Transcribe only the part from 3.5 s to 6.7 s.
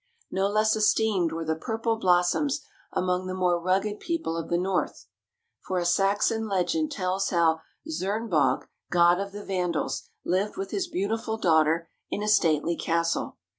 rugged people of the North, for a Saxon